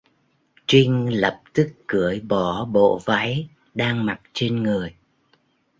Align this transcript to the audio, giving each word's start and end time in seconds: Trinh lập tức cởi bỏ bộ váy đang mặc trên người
Trinh 0.67 1.19
lập 1.21 1.41
tức 1.53 1.69
cởi 1.87 2.19
bỏ 2.19 2.65
bộ 2.65 2.99
váy 3.05 3.49
đang 3.73 4.05
mặc 4.05 4.21
trên 4.33 4.63
người 4.63 4.95